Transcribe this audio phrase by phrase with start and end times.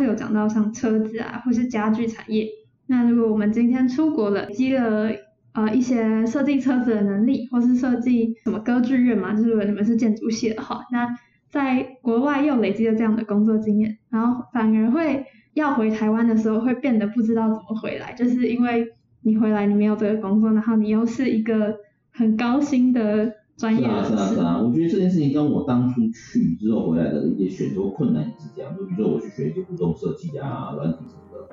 [0.00, 2.48] 次有讲到像车子啊，或是家具产业。
[2.86, 5.10] 那如果我们今天出国了，积了
[5.52, 11.06] 呃一些设计车子的能力，或是设计什么歌剧院嘛，就是如果你们是建筑系的话，那
[11.50, 18.88] 在国外又累积了这样的工作经验，然后反而会要回台湾的时候，会变得不知道怎么回来，就是因为
[19.20, 21.76] 你回来你没有这个工作，然后你又是一个
[22.10, 24.08] 很高薪的专业人士。
[24.08, 31.46] 是啊是啊是啊，我觉得这件事情跟我当初去之后回来的一些选择困难也是这样，就比如说我去学一些互动设计啊、软体什么的。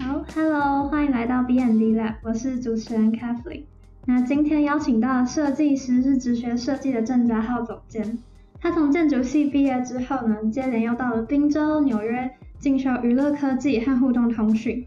[0.00, 3.62] 好，Hello，欢迎来到 B&D Lab，我是主持人 Kathleen。
[4.06, 8.18] 那今天邀请到的设计师是直学设计的郑家浩总监。
[8.58, 14.84] 他从建筑系毕业之后呢，接连又到了滨州、纽约进修娱乐科技和互动通讯。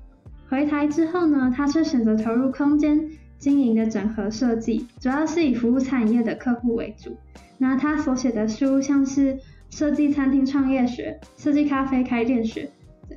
[0.49, 7.17] 回台之后呢，他却选择投入空间经营的整合设计，主要是以服务产业的客户为主。
[7.57, 9.37] 那他所写的书像是
[9.69, 12.69] 设计餐厅创业学、设计咖啡开店学，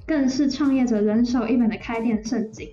[0.07, 2.69] 更是创业者人手一本的开店圣经。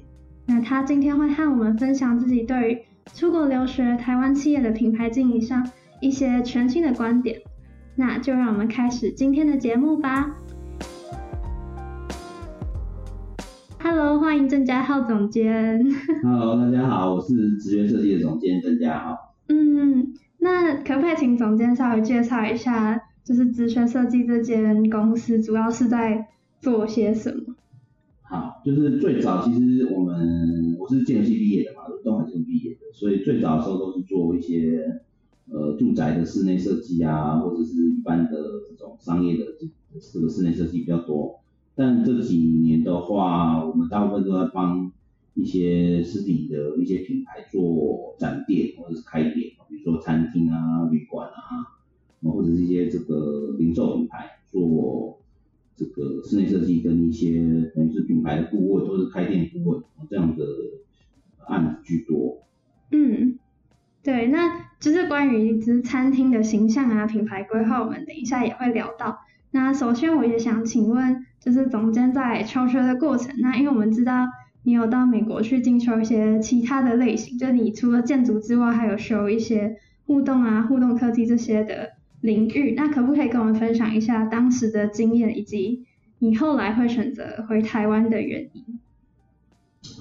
[0.45, 2.80] 那他今天会和我们分享自己对于
[3.14, 5.69] 出国留学、台湾企业的品牌经营上
[6.02, 7.39] 一些全新的观点。
[7.95, 10.36] 那就让我们开始今天的节目吧。
[13.99, 15.83] Hello，欢迎郑家浩总监。
[16.21, 19.33] Hello，大家好，我是职业设计的总监郑家浩。
[19.47, 26.27] 嗯，那可不可以请总监稍微介绍一下，就是职学设计这间公司主要是在
[26.61, 27.55] 做些什么？
[28.21, 35.01] 好，就是最早其实我们我是建筑系毕业的嘛，是东海建筑毕业的，所以最早的时候都是做一些
[35.49, 38.37] 呃住宅的室内设计啊，或者是一般的
[38.69, 39.67] 这种商业的这
[39.99, 41.39] 这个室内设计比较多。
[41.78, 44.92] 但这几年的话，我们大部分都在帮
[45.36, 51.78] 一些实体的一些品牌做展店或者是开店，比如说餐厅啊、旅馆啊，
[52.23, 55.20] 或者是一些这个零售品牌做
[55.75, 57.38] 这个室内设计跟一些
[57.75, 60.43] 等于是品牌的顾问或是开店顾问这样的
[61.45, 62.43] 案子居多。
[62.92, 63.37] 嗯，
[64.02, 69.20] 对，那就是关于就是餐厅的形象啊、品牌规划，我们等一下也会聊到。
[69.52, 74.27] 那首先我也想请问，就是总监在求学的过程，那因为我们知道
[74.63, 85.86] 你有到美国去进修一些其他的类型，就你除了建筑之外，还有修一些互动啊、互动科技这些的领域，那可不可以跟我们分享一下当时的经验，以及
[86.19, 88.77] 你后来会选择回台湾的原因？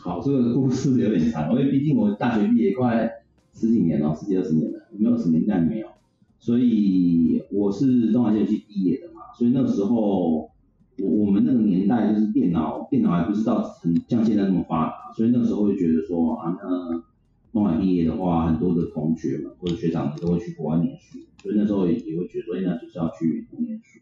[0.01, 3.09] 好，这个故事有点长，因为毕竟我大学毕业快
[3.55, 5.43] 十几年了，十几二十年了，没有十年？
[5.43, 5.87] 应该没有。
[6.41, 10.51] 所以我是东海建筑系毕业的嘛，所以那时候
[10.99, 17.03] 我我们那个年代就是电脑，电脑还不知道很像现在那么发达，所以那个时候会觉得说啊，那
[17.53, 24.01] 东海毕业的话，很多的同学们或者学长们都会去国外念书，所以那时候也也会觉得说，哎，那就是要去美国念书。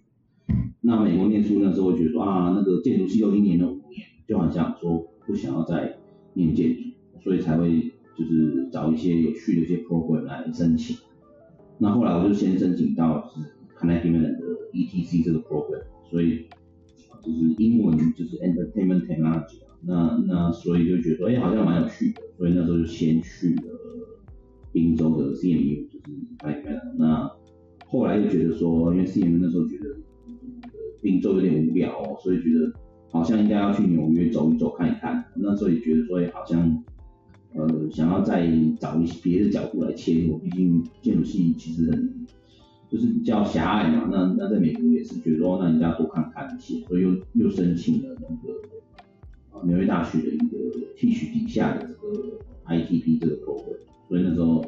[0.81, 5.99] 那美国念书那时候会觉得说啊，那个建筑系又一年了五年，就好像说不想要再
[6.35, 6.81] 念建筑，
[7.23, 10.97] 所以才会就是找一些有趣的一些 program 来申请。
[11.79, 13.41] 那后来我就先申请到是
[13.79, 16.47] Carnegie Mellon 的 ETC 这个 program，所以
[17.25, 23.63] 就是英文就是 Entertainment Technology，那那所以就觉得，哎、好像蛮有趣的，所以那时候就先去了
[24.73, 26.05] 滨州的 CMU，就是
[26.39, 26.97] Carnegie Mellon。
[26.99, 27.31] 那
[27.87, 29.91] 后来又觉得说，因为 CMU 那时候觉得
[30.63, 30.69] 呃
[31.03, 32.73] 滨州有点无聊、哦，所以觉得
[33.11, 35.25] 好像应该要去纽约走一走看一看。
[35.37, 36.83] 那时候也觉得说，哎、好像
[37.55, 42.24] 呃，想要再找一些别的角度来切入，毕竟建筑系其实很
[42.95, 44.09] 就是比较狭隘嘛。
[44.09, 48.61] 那那在美国也是觉得说，那人家多看看一些，所以又又申请了那个
[49.51, 50.57] 啊纽约大学的一个
[50.97, 53.79] T 恤底下的这个 ITP 这个 program，
[54.09, 54.65] 所以那时候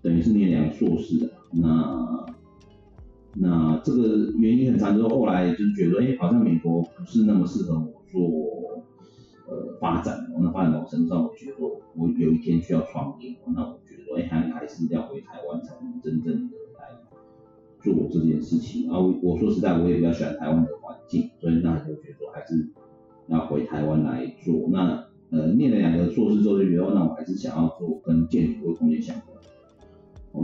[0.00, 1.30] 等于是念两个硕士的。
[1.52, 2.26] 那
[3.34, 8.82] 那这个原因很长，之后后来就是觉得，哎、好像美国不是那么适合我做
[9.46, 16.56] 呃发展，那发展某程度上，我觉得我有一天需要创业，那我觉得，哎、还还是要回台湾才能真正的
[17.92, 18.90] 做这件事情。
[18.90, 22.68] 啊，我我说实在，我也比较喜欢台湾的环境，所以那就觉得还是
[23.28, 24.68] 要回台湾来做。
[24.70, 29.42] 那呃，念了两个硕士之后，就觉得，那我还是想要做跟建筑或空间相关的。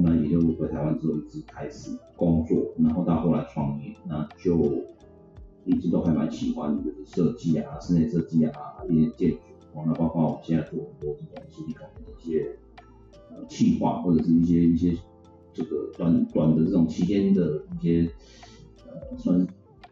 [0.05, 4.83] 那也就回台湾之后一直开始工作，然后到后来创业，那就
[5.67, 8.53] 一直都还蛮喜欢就是设计啊、室内设计啊、
[8.89, 9.37] 一些建筑，
[9.75, 12.57] 哦，那包括我们现在做很多这种设计方面的一些
[13.31, 14.97] 呃企划，或者是一些一些
[15.53, 18.11] 这个短短的这种期间的一些
[18.87, 19.47] 呃算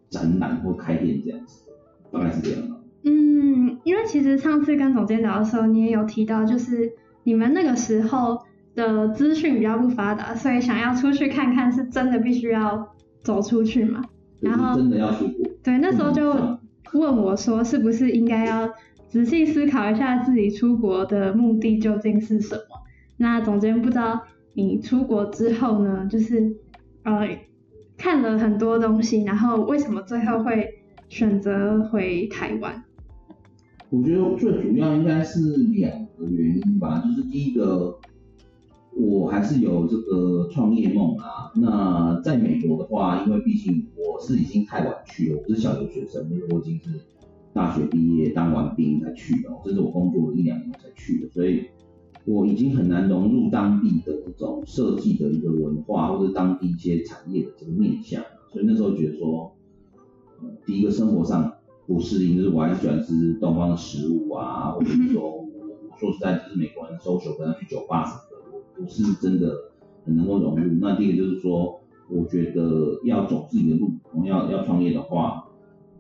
[0.09, 1.71] 展览或开店这样子，
[2.11, 2.77] 大概是这样的。
[3.05, 6.93] 嗯，因为其实上次跟总监聊的时候，你也有提到，就是
[7.25, 8.39] 你们那个时候
[8.75, 14.03] 的资讯比较不发达，所以想要出去看看，是真的必须要走出去嘛。
[14.41, 15.51] 然后真的要出国。
[15.63, 16.59] 对，那时候就
[16.95, 18.69] 问我说，是不是应该要
[19.09, 22.63] 仔细思考一下自己出国的目的究竟是什么？
[23.19, 24.23] 那总监不知道
[24.55, 26.57] 你出国之后呢，就是
[27.05, 27.29] 呃
[27.97, 30.69] 看了很多东西，然后为什么最后会
[31.09, 32.85] 选择回台湾？
[33.91, 37.99] 我觉得最主要应该是两个原因吧，就是第一个，
[38.97, 41.51] 我还是有这个创业梦啊。
[41.57, 47.01] 那在美国的话，因为毕竟我是已经太晚去了，我是小留学生，因为我已经是
[47.53, 51.65] 大学毕业当完兵才去的，甚至我工作了一两年才去的，所以
[52.25, 58.23] 我已经很难融入当地的这种设计的一个文化，或者当地一些产业的这个面向。
[58.53, 59.53] 所以那时候觉得说，
[60.67, 61.53] 第一个生活上。
[61.87, 65.45] 不适应，就是我还是喜欢吃东方的食物啊，或者是说，我
[65.99, 68.37] 说实在，就是美国人 social 跟他去酒吧什么的，
[68.79, 69.53] 我不是真的
[70.05, 70.79] 很能够融入。
[70.81, 73.91] 那第一个就是说，我觉得要走自己的路，
[74.25, 75.49] 要要创业的话，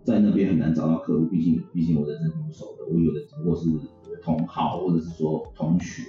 [0.05, 3.69] 在那边很难找到客户，毕竟毕竟我人生不熟的，我有的只不过是
[4.23, 6.03] 同好或者是说同学，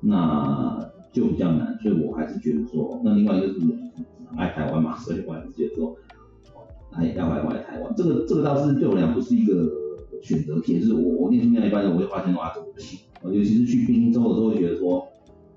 [0.00, 1.78] 那就比较难。
[1.82, 5.96] 所以我还是觉得说，那另外一个是我爱台湾嘛，所以我还是觉得说。
[6.96, 9.68] 还要来回来台湾，这个这个倒是对我来讲不是一个
[10.22, 13.00] 选择题，就是我我念书念一半，我会发现哇，这个不行。
[13.24, 15.04] 尤其是去滨州的时候，会觉得说，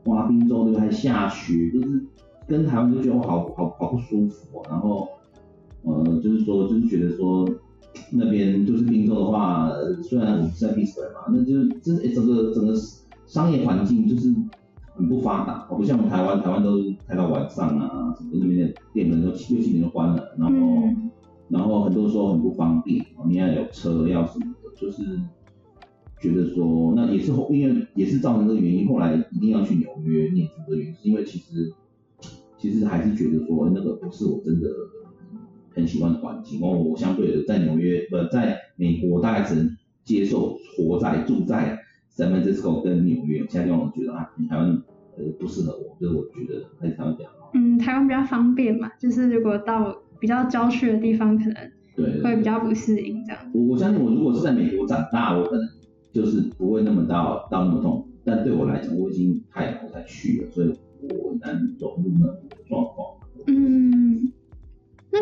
[0.06, 2.04] 哇，滨州那边还下雪，就是
[2.48, 4.64] 跟台湾就觉得我，好好好不舒服。
[4.68, 5.08] 然后，
[5.84, 7.48] 呃，就是说，就是觉得说，
[8.12, 9.72] 那边就是滨州的话，
[10.04, 12.74] 虽然我们是在 Pittsburgh 嘛，那就是就是整个整个
[13.26, 14.34] 商业环境就是
[14.96, 20.88] 很不发达，不像台湾，台湾都是开到晚上啊，什么那边的店门都六七点就关了，然后。
[21.50, 25.18] 然后很多时候很不方便，你要有车要什么的，就是
[26.20, 31.72] 觉得说那也是后因为也是造成这个原因，后来一定要去纽约念书的原因，是因为其实
[32.58, 34.68] 其实还是觉得说那个不是我真的
[35.78, 41.80] 很喜欢的环境，然后我相对的在纽约不在美国大概只能接受活在住在
[42.14, 44.84] San Francisco 跟纽约，其他地方我觉得啊台湾
[45.18, 47.52] 呃不适合我，就是我觉得还是台湾比较好。
[47.54, 49.96] 嗯，台湾比较方便嘛，就是如果到。
[50.20, 53.52] 比较郊区的地方可能对会比较不适应这样。
[53.54, 55.64] 我我相信我如果是在美国长大，我可能
[56.12, 58.10] 就是不会那么到到那么痛。
[58.26, 62.26] 但对我来讲，我已经太老才去了，所以我难融入那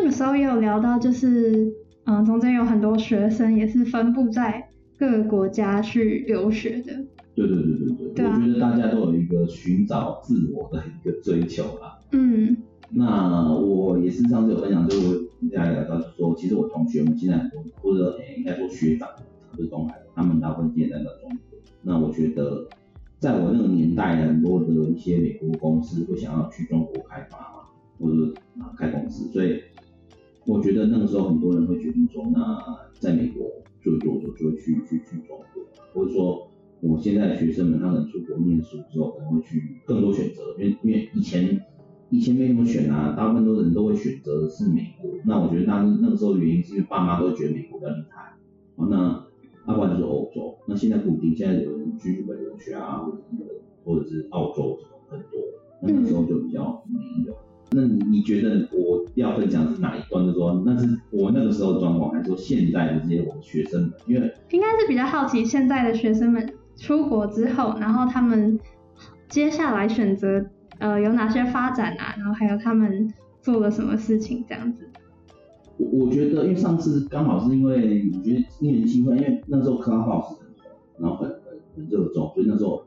[0.06, 1.74] 那个时候也有聊到，就是
[2.04, 6.92] 嗯中间有很多学生也是分布在各个国家去留学的。
[7.34, 11.98] 对对对对对，我觉得大家都有一个寻找自我的一个追求啦。
[12.12, 12.56] 嗯。
[12.90, 19.08] 那我也是上次有分享，就是大家聊到说，其实我同学们现在很多，或者诶应该说学长，
[19.56, 21.58] 不是东海，他们大部分现在在中国。
[21.82, 22.68] 那我觉得，
[23.18, 27.64] 在我那个年代，很多的一些美国公司会想要去中国开发嘛，
[27.98, 29.60] 或者啊开公司，所以
[30.46, 32.58] 我觉得那个时候很多人会决定说，那
[32.98, 33.50] 在美国
[33.82, 36.48] 做做做，就去去去中国，或者说
[36.80, 41.60] 我现在的学生们，他们出国念书之后，可能会去更多选择，因为因为以前。
[42.08, 45.10] 以前没怎么选啊，大部分都人都会选择的是美国。
[45.24, 48.32] 那我觉得那那个时候的原因是因为爸妈都觉得美国比较厉害。
[48.76, 49.26] 哦，那
[49.66, 50.56] 要不然就是欧洲。
[50.68, 55.30] 那现在不一定，现在有人去日本留学啊，或者是或者是澳洲什么很多。
[55.82, 57.34] 那那时候就比较没有。
[57.72, 60.24] 那你你觉得我要分享是哪一段？
[60.26, 63.92] 就说那是我那个时候的状况，还是说现在的这些我们学生们？
[64.06, 68.58] 因为应该是比较好奇现在的学生们出国之后，然后他们
[69.28, 70.46] 接下来选择。
[70.78, 72.14] 呃，有哪些发展啊？
[72.18, 74.86] 然后还有他们做了什么事情这样子？
[75.78, 80.38] 我我觉得，因为上次刚好是因为我觉得令人兴奋，因为那时候 Clubhouse 很红，
[80.98, 81.38] 然后很很
[81.74, 82.84] 很热衷，所以那时候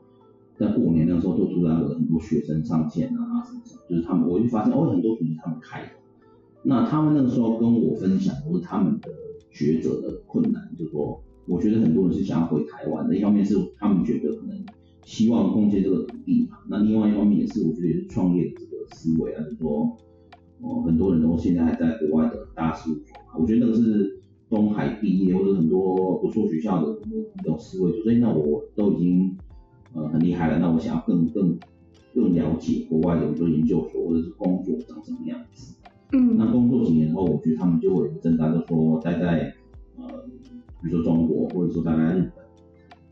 [0.60, 5.88] 在过年那时候都突然有很多学生上线啊什么什么，就是他们我就发现哦，很多组是他们开的。
[6.62, 9.08] 那他们那个时候跟我分享都是他们的
[9.50, 14.56] 抉择的困难，就说我觉得很多人是想要回台湾的，一方面是他们觉得可能。
[15.02, 19.96] 希望贡献这个土地嘛，那另外一方面也是，我觉得也是创业的这个思维啊，就是说，
[20.60, 29.36] 哦，很多人都现在还在国外的大事务所，我觉得那个是东海毕业或者很多不错学校的一种思维，所以那我都已经
[29.94, 31.58] 呃很厉害了，那我想要更更
[32.14, 35.76] 更了解国外的很多研究所或者是工作长什么样子。
[36.12, 36.36] 嗯。
[36.36, 39.54] 那工作几年后，我觉得他们就会挣扎，就说待在
[39.96, 40.06] 呃，
[40.82, 42.44] 比如说中国或者说待在日本，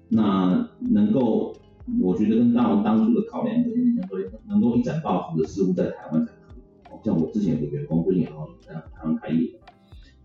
[0.08, 1.54] 那能够。
[2.02, 6.60] 我觉得跟大王当初的考量有点相对，能够一展抱负的似乎在台湾才可以。
[7.02, 9.48] 像我之前有个员工最近也要在台湾开业，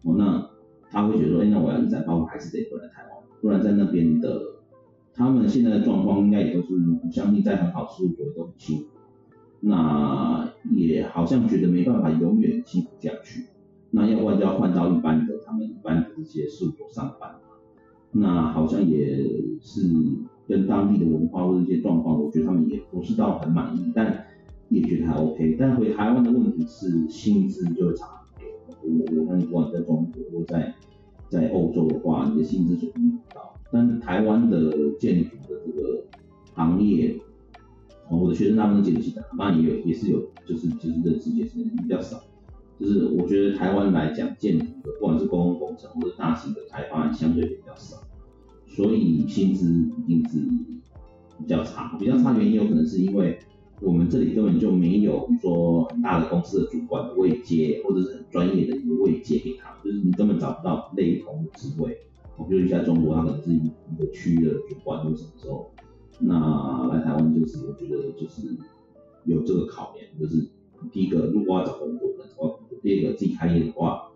[0.04, 0.46] 哦，那
[0.92, 4.42] 他会觉得说，哎，那我要一展抱负还是得回来台湾，不然在那边的
[5.16, 6.68] 他们现在的状况应该也都是，
[7.12, 8.86] 相信在很好事务所都很幸福，
[9.60, 13.46] 那也好像觉得没办法永远幸福下去，
[13.92, 17.36] 那要不然就要换到一般的他们一般的这些事务所上班，
[18.12, 19.18] 那好像也
[19.62, 19.88] 是
[20.48, 24.26] 跟当地的文化或者一些状况，我觉得他们也不是到很满意，但
[24.70, 30.74] 也觉得还 OK，但回台湾的问题是薪资就会差很多，我我相信不管在中国或在
[31.30, 33.53] 在欧洲的话，你的薪资水平很高。
[33.74, 36.06] 但台湾的建筑的这个
[36.54, 37.20] 行业，
[38.08, 42.22] 我的学生大部分建筑系的，当然也有也是有，就是就是认识也是比较少。
[42.80, 47.98] 就是我觉得台湾来讲，建筑的不管是公共工程或者大型的开发，相对比较少，
[48.68, 50.38] 所以薪资一定是
[51.40, 51.98] 比较差。
[51.98, 53.40] 比较差的原因有可能是因为
[53.82, 61.98] 我们这里根本就没有说很大的公司的主管的位阶，或者是很专业的一个位阶给他，就是你根本找不到类同的职位。
[62.38, 65.72] 我比如在中国，他可能是一个区的主管或者什么时候，
[66.20, 68.58] 那来台湾就是我觉得就是
[69.26, 70.50] 有这个考量，就是
[70.92, 74.12] 第一个如果要找工作，那找工作；第二个自己开业的话，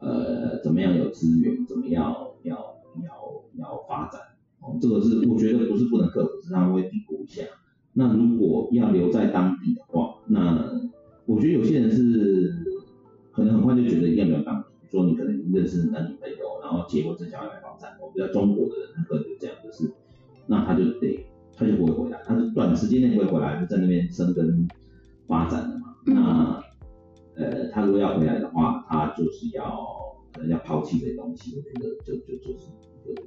[0.00, 2.56] 呃，怎么样有资源，怎么样要
[2.94, 4.20] 要要发展，
[4.60, 7.42] 哦，这个是我觉得不是不能克服，是他们会评估一下。
[7.92, 10.72] 那如果要留在当地的话，那
[11.26, 12.52] 我觉得有些人是
[13.32, 16.27] 可能很快就觉得一定要留在当地，说你可能认识男女朋友。
[16.70, 19.90] 然后结婚生小孩买房产，我比较中国的人，他可能就这样，就是，
[20.46, 24.68] 那他就得，他就不会回来，他是短时间内不会回来，就在那边生根
[25.26, 25.96] 发展的嘛。
[26.04, 26.62] 那，
[27.36, 29.64] 呃，他如果要回来的话，他就是要
[30.34, 33.22] 可能要抛弃这些东西，我觉得就就就是一个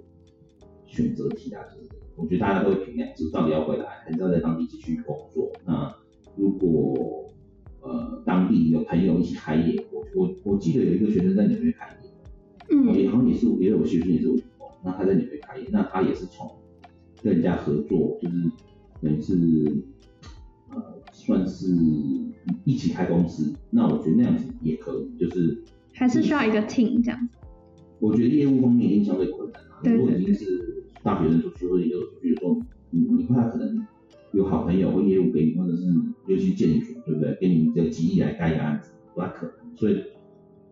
[0.86, 5.52] 选择题啊，就是我觉得大家都会评两次，到底要回来还是要在当地继续工作。
[5.66, 5.92] 那
[6.36, 7.26] 如果
[7.82, 12.01] 呃当地有朋友一起开业，我我我记得有一个学生在纽约开业。
[12.74, 16.50] 嗯，也好像也是，也有学生也是员工，那他在纽约开业，那他也是从
[17.22, 18.52] 跟人家合作，就是
[19.02, 19.84] 等于是
[20.70, 21.68] 呃算是
[22.64, 25.62] 一起开公司，那我觉得那样子也可以，就是
[25.94, 27.38] 还是需要一个 team 这样子。
[28.00, 32.58] 我觉得业务方面一定相对困难啊，如果已经是大学生出去或者研究出去，说
[32.90, 33.86] 你你不太可能
[34.32, 35.84] 有好朋友或业务给你，或者是
[36.28, 37.38] 尤其建筑，对不对？
[37.42, 40.02] 给你这个几亿来盖一个案子，不太可能，所以。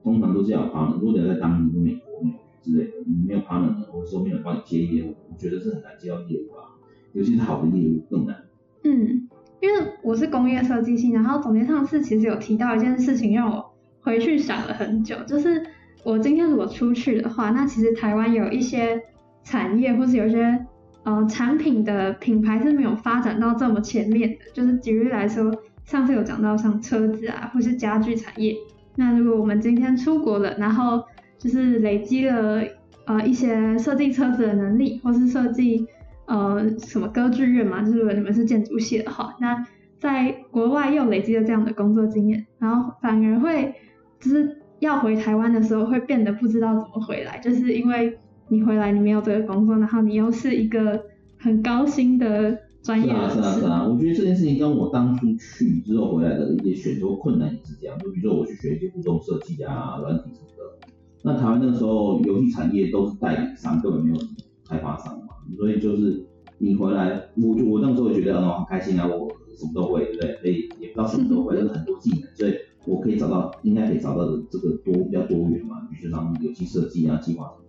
[0.04, 6.76] 通常都是要 partner，如果你在当地美国、美之类的，你没有 partner，或者说没有帮你接业务，我觉得是很难接到业务啊。
[7.14, 8.36] 尤其是好的业务更难。
[8.84, 9.28] 嗯，
[9.62, 13.66] 因为我是工业设计系，然后总监上次其实有提到一件事情，让我
[14.02, 15.62] 回去想了很久，就是
[16.04, 19.02] 我今天如果出去的话，那其实台湾有一些
[19.44, 20.66] 产业，或是有些
[21.04, 24.38] 呃产品的品牌是没有发展到这么前面的。
[24.54, 25.52] 就是举例来说，
[25.84, 28.56] 上次有讲到像车子啊，或是家具产业。
[29.00, 31.02] 那如果我们今天出国了，然后
[31.38, 32.62] 就是累积了
[33.06, 35.88] 呃一些设计车子的能力，或是设计
[36.26, 39.66] 呃什么歌剧院嘛，就是如果你们是建筑系的话，那
[40.00, 43.74] 在国外又累积了这样的工作经验，然后反而会
[44.20, 51.02] 就是要回台湾的时候会变得不知道怎么回来，就是因为你回来你没有这个工作，然后你又是一个
[51.40, 52.60] 很高薪的。
[52.82, 57.98] 是啊是啊是啊，我觉得这件事情跟我当初去之后回来的一些选择困难也是这样。
[58.00, 60.88] 就比如说我去学一些互动设计啊、软体什么的，
[61.24, 64.32] 那台湾那个时候游戏产业都是代理商，根本没有什么
[64.66, 66.26] 开发商嘛，所以就是
[66.58, 70.36] 你回来，我就我那时候也觉得很开心啊，我什么都会，对不对？
[70.42, 72.54] 可以也不知道什么都会， 但是很多技能，所以
[72.88, 77.66] 我可以找到应该可以找到的这个多比较多元嘛，比如说像游戏设计啊、计划什么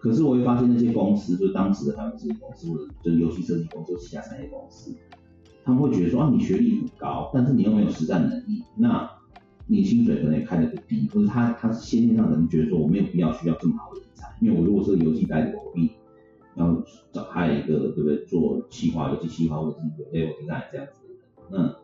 [0.00, 4.94] 可是我会发现那些公司，就是当时的台湾这些公司，或者就是游戏设计公司、其他产业公司，
[5.62, 9.08] 他们会觉得说啊，你学历很高，但是你又没有实战能力，那
[9.66, 15.90] 你薪水可能也开的不低，或者他他是先天上可能觉得说我没有必要需要这么好的人才，因为我如果是游戏代理，我必
[16.56, 21.76] 要找他一个对不对做企划、游戏企划或者是有 level design 这样子的人，那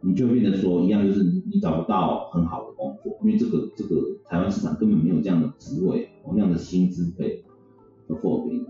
[0.00, 7.44] 你就变得说一样，就是你你找不到很好的工作，因为这个这个台湾市场根本没有这样的职位，那样的薪资可以。
[8.14, 8.62] 货币，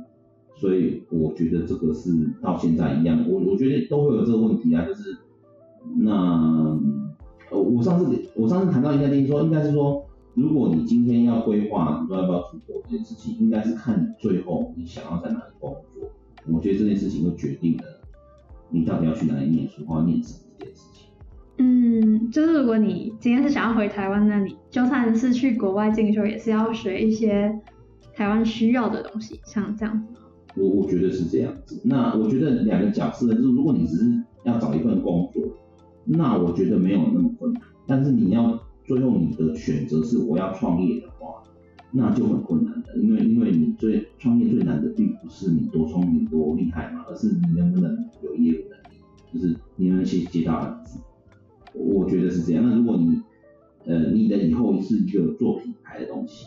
[0.57, 2.11] 所以我觉得这个是
[2.43, 5.17] 到现在一样，我我觉得都会有这个问题啊，就是
[5.99, 6.79] 那
[7.51, 10.05] 呃，我上次我上次谈到一个定说，应该是说，
[10.35, 16.11] 如果你今天要规划你说要不要出国这件事情，应该是看你最后你想要在哪里工作，
[16.53, 17.85] 我觉得这件事情会决定了
[18.69, 21.09] 你到底要去哪里念书或念什么这件事情。
[21.59, 27.59] 嗯，就是如果你今天是想要回台湾，那你就算是去国外进修，也是要学一些。
[28.21, 30.21] 台湾需要的东西，像这样子
[30.55, 31.81] 我我觉得是这样子。
[31.83, 35.43] 那我觉得两个假设，就是如果你只是要找一份工作，
[36.05, 37.62] 那我觉得没有那么困难。
[37.87, 41.43] 但是你要最后你的选择是我要创业的话，
[41.93, 49.00] 那就很困难的，因为因为你最创业最难的并不是你多聪明多厉害嘛，而是你能不能有业务能力，
[49.33, 50.99] 就是你能去接到案子。
[51.73, 52.69] 我觉得是这样。
[52.69, 53.23] 那如果你
[53.87, 56.45] 呃你的以后是一个做品牌的东西，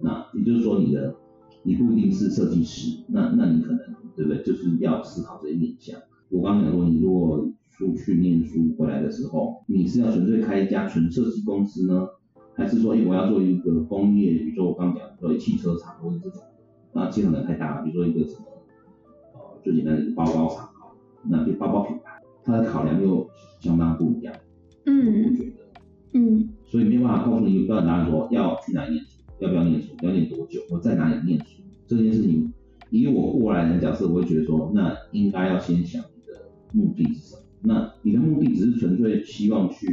[0.00, 1.14] 那也就是说你的
[1.62, 3.78] 你不一定是设计师，那那你可能
[4.16, 4.42] 对不对？
[4.42, 5.98] 就是要思考这些面向。
[6.30, 12.06] 我刚刚讲说，你如果出去念书回来的时候，你是要纯粹开一家纯设计公司呢？
[12.56, 16.40] 还是说，哎，我要做一个工业，比如说我刚讲说汽车厂或者这种，
[16.92, 18.44] 那机场能太大了，比如说一个什么，
[19.34, 20.94] 呃，最简单的一个包包厂啊，
[21.28, 24.32] 那对包包品牌，它的考量又相当不一样。
[24.86, 25.56] 嗯，我觉得，
[26.12, 32.52] 嗯，所以没有办法告诉你标准答案说要去哪里念书，要不要念书，要念多久，我在哪里念书这件事情，
[32.90, 36.40] 以我过来人的角色，我会觉得说，那应该要先想你的
[36.72, 37.42] 目的是什么。
[37.62, 39.86] 那你的目的只是纯粹希望去。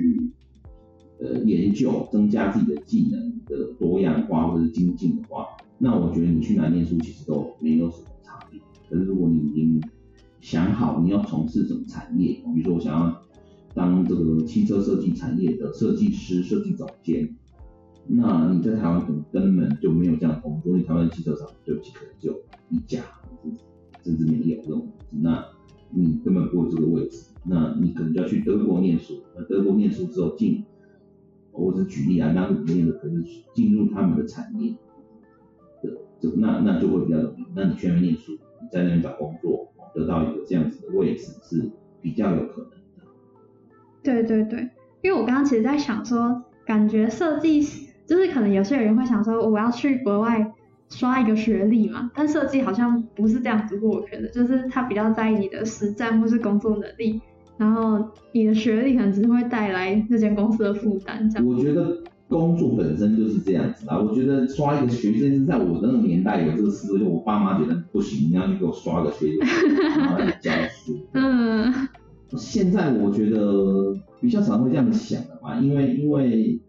[1.23, 5.45] 呃，研究增加自己的技能的多样化或者精进的话，
[5.77, 8.59] 那我觉得你去哪念书其实都没有什么差别。
[8.89, 9.79] 可是如果你已经
[10.39, 13.21] 想好你要从事什么产业，比如说我想要
[13.75, 17.37] 当这个汽车设计产业的设计师、设计总监，
[18.07, 22.39] 那你在台湾可能根本就没有这样的工作，因为台湾汽车厂对不起，可能就
[22.69, 23.01] 一家，
[24.03, 25.45] 甚至没有这种，那
[25.89, 30.65] 你根本不会这个位置，那你可能就要去德国念书，那德国念书之后进。
[31.53, 33.21] 我只举例啊，那里面的可能
[33.53, 34.73] 进入他们的产业
[35.83, 35.91] 的，
[36.37, 37.45] 那那就会比较容易。
[37.53, 41.69] 那你去那边念书，你在那边找工作，得到一个这样子的位置是
[42.01, 42.77] 比较有可能的。
[44.01, 44.69] 对对对，
[45.01, 50.45] 因为我刚刚其实在想说，感觉设计师就是可能有些人会想说，我要去国外
[50.89, 57.21] 刷一个学历嘛，但设计好像不是这样子过去的，就是他比较在意你的实战或是工作能力。
[57.57, 61.47] 然后你的学历可能只是会带来那间公司的负担，这样。
[61.47, 63.97] 我觉得工作本身就是这样子啊。
[63.97, 70.99] 我觉得刷一个学历是在我那个年代有这个思维，就我爸妈觉得不行，你要去给我刷个学历，然后来教书。
[71.13, 71.87] 嗯。
[72.37, 76.60] 现在我觉得比较少会这样想的嘛，因为因为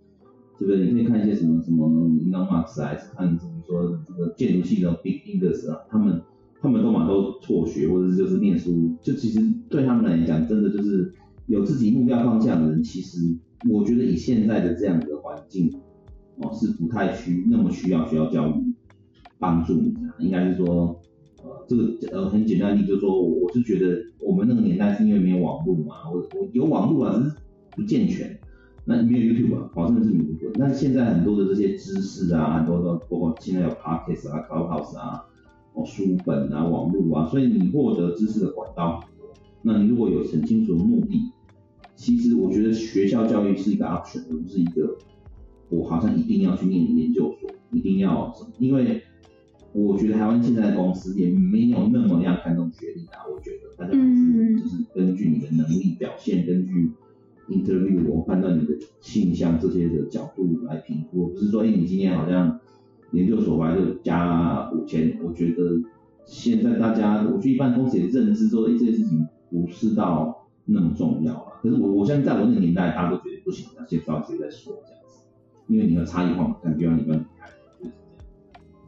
[0.64, 0.86] 对不对？
[0.86, 6.22] 你可以看一些什么什么 Elon Musk 还是看怎么说这个建筑系的 Big English 啊，他们。
[6.64, 11.12] 他们都嘛都辍学，或者就是念书，就其实对他们来讲，真的就是
[11.48, 13.36] 有自己目标方向的人，其实
[13.68, 15.68] 我觉得以现在的这样的环境，
[16.36, 18.52] 哦，是不太需那么需要学校教育
[19.40, 19.92] 帮助你。
[20.20, 21.00] 应该是说，
[21.42, 27.36] 呃，这个呃很简单你就说，我是觉得我们那个年代是因为没有网络嘛，我我有网络啊，只是
[27.72, 28.38] 不健全，
[28.84, 30.54] 那没有 YouTube 啊，保证是没有 YouTube。
[30.56, 35.26] 那现在很多的这些知识啊，很多的包括现在有 Podcast 啊、Clubhouse 啊。
[35.74, 39.32] 哦，书本啊，网络啊，所以你获得知识的管道很多。
[39.62, 41.32] 那你如果有很清楚的目的，
[41.94, 44.98] 其实我觉得学校教育是一个 option，而不是一个
[45.70, 48.50] 我好像一定要去念研究所，一定要什么。
[48.58, 49.02] 因为
[49.72, 56.90] 我觉得台湾现在的公司也没有那么样看重学历啊，我觉得大家还是就是根据你的能力表现，根据
[57.48, 62.58] interview 我判断你的倾向这些的角度来评估，不是说哎你今天好像。
[63.12, 65.82] 研究所来就加五千，我觉得
[66.24, 71.60] 现在大家，我觉得一般公司也认知说，哎，这件事情不是到那么重要了。
[71.60, 75.26] 可是我，我相信在我那个年代，大家都觉得不行，要先抓学再说这样子，
[75.66, 77.22] 因为你的差异化嘛，感觉你们，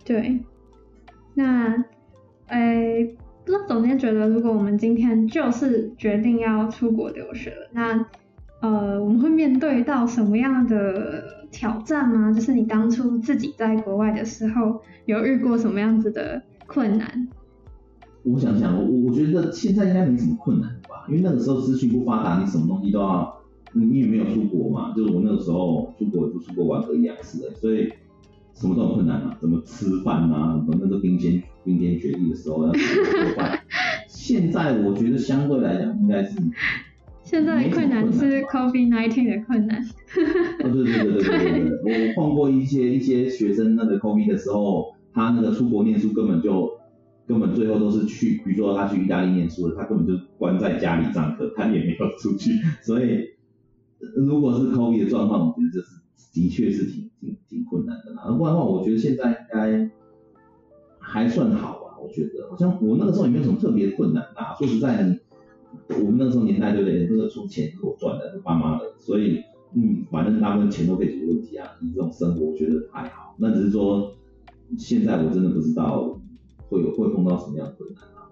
[0.07, 0.41] 对，
[1.35, 1.85] 那，
[2.47, 3.05] 呃，
[3.45, 8.07] 不知道总监觉得，如果我们今天就是决定要出国留学了，那，
[8.65, 11.45] 呃，我们会面对到什么样的？
[11.55, 12.33] 挑战吗？
[12.33, 17.29] 就是你当初自己在国外的时候，有遇过什么样子的困难？
[18.25, 23.33] 我想想，我我觉得现在应该没什么困难吧，因为那个时候资讯不发达，你什么东西都要，
[23.73, 27.93] 你也没有出国嘛，就是我那个时候出国就出国玩个一两次的，所以
[28.53, 32.87] 什么都有困难嘛，怎么吃饭啊，什么那个冰天冰天雪地的时候要怎么
[33.27, 33.61] 做饭。
[34.09, 36.37] 现在我觉得相对来讲应该是。
[37.25, 39.83] 现在的困难是 COVID-19 的困难。
[40.63, 46.71] 哦，对对对对对对我碰过一些一些学生那个 COVID 的时候，他那个出国念书根本就
[47.27, 52.53] 根本最后都是去，比如说他去意大利念书了，他根本就关在家里上课，他也没有出去。
[52.83, 53.31] 所以
[54.15, 58.25] 如果是 COVID 的状况，我觉得这是的确是挺挺挺困难的啦。
[58.37, 59.91] 不然的话，我觉得现在应该
[60.99, 61.99] 还算好吧。
[62.03, 64.55] 我觉得好像我那个时候也没有什么特别困难啊。
[64.59, 65.19] 说实在的。
[65.89, 67.07] 我们那时候年代对不对？
[67.07, 69.43] 这个出钱给我赚的，是爸妈的，所以
[69.75, 71.69] 嗯，反正大部分钱都可以解决问题啊。
[71.81, 74.13] 你这种生活我觉得还好，那只是说
[74.79, 76.21] 现在我真的不知道
[76.69, 78.31] 会有会碰到什么样的困难啊。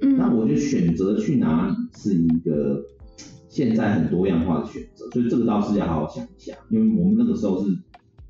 [0.00, 0.16] 嗯。
[0.16, 2.84] 那我觉得选择去哪里是一个
[3.48, 7.76] 现在很多样化的选择，所以这个倒是要好好想一下，因为我们那个时候是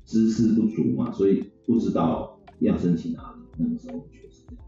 [0.05, 4.65] 知识不足嘛，所以不知道要申请哪里，那个时候确实这样。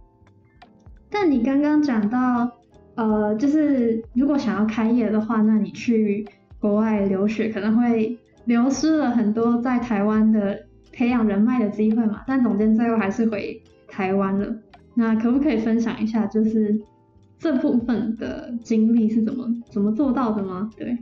[1.09, 2.51] 但你刚刚讲到，
[2.95, 6.27] 呃，就是如果想要开业的话，那你去
[6.59, 12.21] 国外留学可能会流失了很多在台湾的培养人脉的机会嘛。
[12.27, 14.55] 但总监最后还是回台湾了，
[14.93, 16.81] 那可不可以分享一下，就是
[17.39, 20.69] 这部分的经历是怎么怎么做到的吗？
[20.77, 20.97] 对。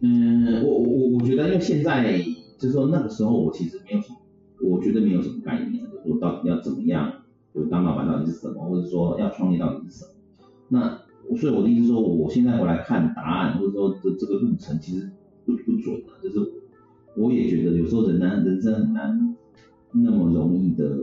[0.00, 2.18] 嗯，我我我觉得，因为现在
[2.58, 4.18] 就是说那个时候我其实没有什么，
[4.68, 7.10] 我觉得没有什么概念，就是说到底要怎么样，
[7.54, 10.11] 就当老板到底是什么，或者说要创业到底是什么。
[10.72, 10.98] 那
[11.36, 15.10] 所以我的意思说，我现在回来看答案，或者说这这个路程其实
[15.44, 16.50] 不不准的，就是
[17.14, 19.36] 我也觉得有时候人难人生很难
[19.92, 20.96] 那么容易的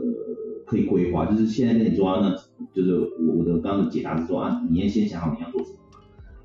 [0.66, 2.34] 可以规划，就是现在跟你说，那
[2.74, 5.76] 就是我我的刚刚的解答是说啊，你要先想好你要做什么。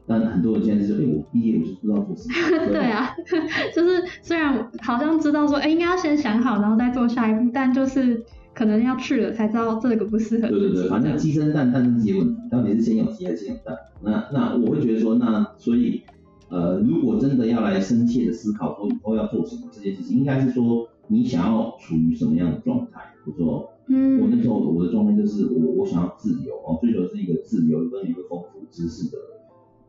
[0.08, 2.68] 但很多人现在是说，哎，我毕业我就不知道做什么。
[2.72, 3.10] 对啊，
[3.76, 8.24] 就是虽然好像知道说，哎，应该要先想好，然后再做下一步，但就是
[8.56, 10.48] 可能要去了才知道这个不适合。
[10.48, 13.78] 对对对，反正鸡生蛋，蛋生鸡的问题，到底是先有鸡还是先有蛋？
[14.02, 16.02] 那那我会觉得说，那所以
[16.50, 23.02] 呃，如果真的要来深切的思考说以后要做什么这件事情，应该是说你想要处于什么样的状态？
[23.24, 29.18] 比如说，嗯，我那时候我的状态就是我我想要自由哦，追求是一个自由跟一个丰富知识的。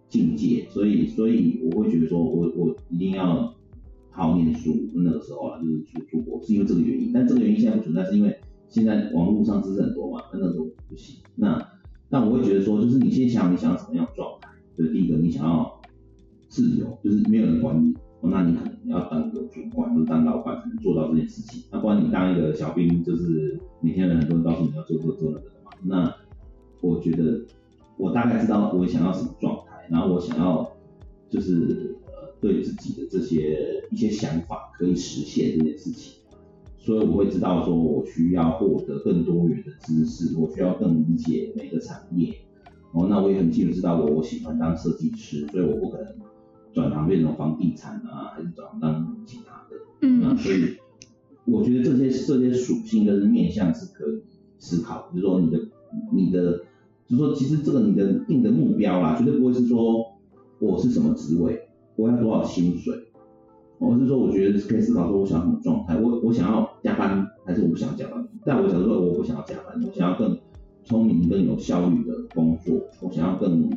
[0.09, 3.53] 境界，所以所以我会觉得说，我我一定要
[4.13, 4.73] 好好念书。
[4.95, 7.11] 那个时候啊，就是出出国，是因为这个原因。
[7.13, 10.23] 但这个原因现在不存在，是因为现在网络上知识很多嘛。
[10.33, 11.17] 那那时候不行。
[11.35, 11.67] 那
[12.09, 14.49] 但我会觉得说，就是你先想你想要什么样的状态。
[14.77, 15.81] 就是第一个，你想要
[16.49, 21.65] 自由，就是没有人管你，那你可能要当个主管，就是当老板才能做到这件事情。
[21.73, 25.71] 那不然你当一个小兵，就是每天有很多人告诉你要做做做那个的嘛。
[25.83, 26.15] 那
[26.83, 27.41] 我觉得
[27.97, 29.87] 我大概知道我想要什么状态。
[29.89, 30.69] 然后我想要
[31.31, 36.21] 就是呃对自己的这些一些想法可以实现这件事情，
[36.87, 42.33] 所以我会知道说我需要获得更多元的知识，我需要更理解每个产业。
[42.93, 46.15] 哦，那我也很清楚知道我我喜欢当设计师，所以我不可能
[46.73, 49.77] 转行变成房地产啊，还是转行当其他的。
[50.03, 50.21] 嗯。
[50.23, 50.77] 那所以
[51.45, 54.23] 我觉得这些这些属性跟面向是可以
[54.59, 55.59] 思考，就是说你的
[56.13, 56.63] 你的。
[57.09, 60.05] 就是说其实这个你的定的目标啦，绝对不会是说
[60.59, 62.97] 我是什么职位，我要多少薪水，
[63.79, 68.27] 而是说我觉得可以思考说我想要什么状态，我我想要加班还是我不想加班？
[68.45, 70.39] 但我想说我不想要加班，我想要更
[70.85, 73.71] 聪明、更有效率的工作，我想要更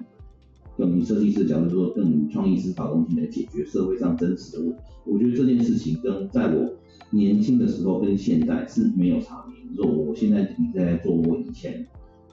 [0.77, 4.77] 更以设计师角度说更创意思考东西来解决社会上真实的问题。
[5.05, 6.73] 我觉得这件事情跟在我
[7.09, 9.55] 年轻的时候跟现在是没有差别。
[9.75, 11.85] 如果我现在你在做我以前。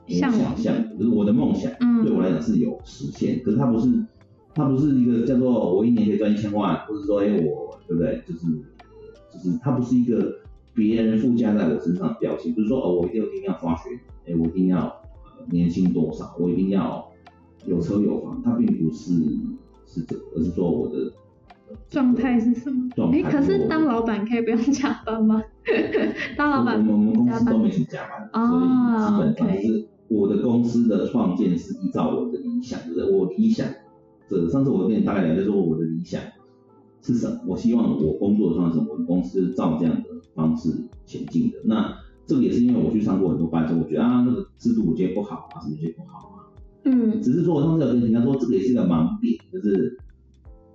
[0.08, 1.72] 我想象，就是我的梦想，
[2.04, 3.40] 对我来讲是有实现。
[3.42, 3.88] 可是它不是，
[4.56, 8.22] 它不是一个叫做我一年可以赚一千万，或者说哎我，对不对？
[8.26, 8.46] 就是，
[9.30, 10.34] 就是它不是一个
[10.72, 12.54] 别人附加在我身上的标签。
[12.54, 13.90] 不是说哦，我一定一定要滑雪，
[14.26, 14.90] 哎，我一定要
[15.50, 17.06] 年薪多少，我一定要
[17.66, 18.40] 有车有房。
[18.42, 19.12] 它并不是
[19.84, 21.12] 是这，而是说我的
[21.90, 22.88] 状态是什么？
[23.12, 25.44] 哎，可是当老板可以不用加班吗？
[26.34, 29.88] 当老板，我们公司都没去加班，所以基本上是。
[30.08, 33.66] 我的公司的创建是依照我的理想，就是我理想，
[34.28, 36.20] 这上次我跟你大概聊，就是我的理想
[37.02, 40.70] 是什么，我希望我工作上什么，我的公司照这样的方式
[41.04, 41.58] 前进的。
[41.64, 46.50] 那这个也是因为我去上过很多班，所以我觉得啊，那个制度我觉得不好啊，什么觉得不好啊。
[46.84, 47.22] 嗯。
[47.22, 49.96] 只是说我上次有跟人家说，这个也是一个盲点，就是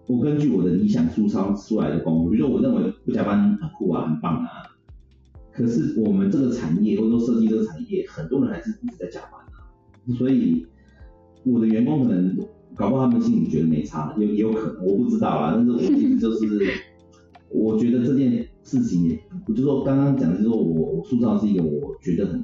[0.07, 4.49] 我根据我的理想书上出来的工作，比如说我认为不加班很酷啊，很棒啊。
[5.51, 9.67] 可是我们这个产业，或者说设计这个产业，很多人还是一直在加班啊，
[10.17, 10.65] 所以
[11.43, 12.37] 我的员工可能
[12.75, 15.53] 搞不好他们心里觉得没差，有也有可能，我不知道啦。
[15.55, 16.67] 但是我其实就是，
[17.49, 22.43] 我觉得这件事情也，就说刚刚讲的就是说我我塑造是一个我觉得很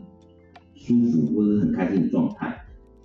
[0.76, 2.58] 舒服或者很开心的状态，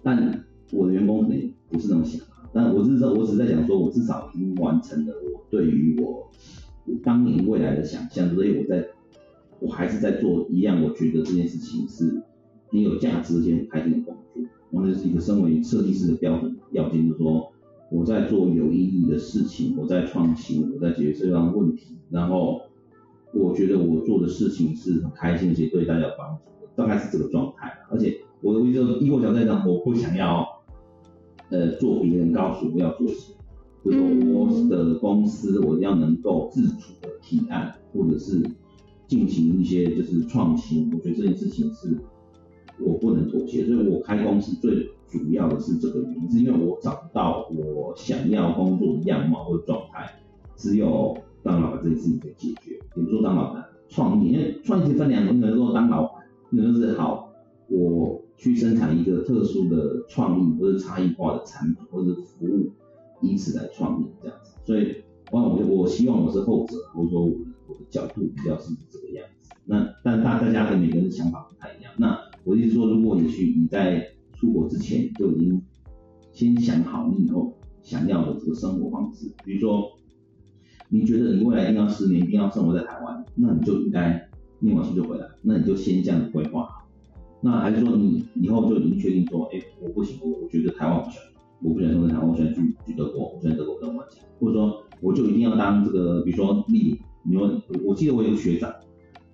[0.03, 2.49] 但我的员工可能不是那么想啊。
[2.53, 6.31] 但我只是说，我只是在讲说，我至少已经完成了我对于我
[7.03, 8.87] 当年未来的想象，所以我在。
[9.65, 12.21] 我还是在做一样，我觉得这件事情是
[12.69, 14.43] 很有价值、很开心的工作。
[14.73, 17.53] 然后这是一个身为设计师的标准要件，就是说
[17.91, 21.97] 我在做有意义的事情，我在创新，我在解决这样的问题。
[22.11, 22.63] 然后
[23.35, 27.73] 我觉得我做的事情是很开心，而且对大家有帮助，大概是这个状态。
[27.91, 30.47] 而且我的意思，以我角度来讲，我不想要
[31.51, 33.37] 呃做别人告诉我要做什么，
[33.85, 34.01] 就是
[34.33, 38.43] 我的公司我要能够自主的提案，或者是。
[39.09, 41.99] 进行一些就是创新，我觉得这件事情是
[42.85, 50.11] 我不能妥协，所以我开公司最主要的是这个原因，是因为我找不到我想要工作的样貌或者状态，
[50.57, 52.79] 只有当老板这件事情可以解决。
[52.97, 57.33] 也不说当老板，创业，因为创业其实分两种，有人说当老板，有人是好，
[57.69, 62.71] 我去生产一个特殊的创意或者差异化的产品或者服务，
[63.21, 64.53] 以此来创业这样子。
[64.65, 64.97] 所以，
[65.31, 69.51] 我我我希望我是后者，或者说我的角度比较是这个样子。
[69.65, 71.93] 那但大大家跟每个人想法不太一样。
[71.97, 75.63] 那我意思说，如果你去你在出国之前就已经
[76.33, 79.91] 先想好你以后想要的这个生活方式，比如说
[80.89, 84.29] 你觉得你未来一定要十年一定要生活在台湾，那你就应该
[84.59, 86.69] 念完书就回来，那你就先这样规划。
[87.41, 91.27] 那还是说你以后就已经确定说，哎，我不行，我我觉得台湾不喜欢，
[91.63, 98.73] 我不喜欢生活在台湾，我喜欢去去德国，我喜欢德国跟我讲，或者说我就一定要当这个，比如说例，你说我记得我有个学长，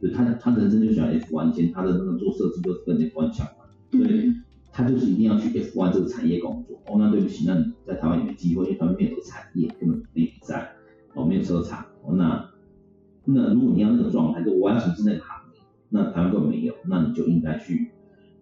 [0.00, 4.32] 就他他人生就喜欢 F1，以前他的那个做设计就是跟 F1 相关，所以
[4.72, 6.76] 他就是一定要去 F1 这个产业工作。
[6.87, 10.72] 哦，那对不起，那你在台湾也没机会，因为台湾没有这个产业，根本没比赛，
[11.14, 11.84] 哦，没有车厂。
[12.02, 12.50] 哦，那
[13.24, 17.90] 那如果你要那个状态，就我要从事那个行业，那台湾根本没有，那你就应该去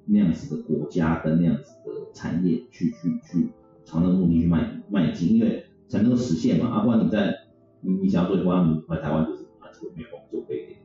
[0.05, 3.49] 那样子的国家跟那样子的产业去去去
[3.85, 6.69] 朝那个目的去迈迈进，因为才能够实现嘛。
[6.69, 7.35] 啊，不然你在
[7.81, 10.76] 你你想要做 F1，你来台湾就是啊，这个没有工作可以